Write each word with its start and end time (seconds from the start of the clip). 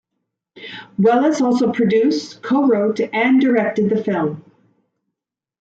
Welles 0.97 1.41
also 1.41 1.71
produced, 1.71 2.41
co-wrote 2.41 2.99
and 3.13 3.39
directed 3.39 3.91
the 3.91 4.03
film. 4.03 4.43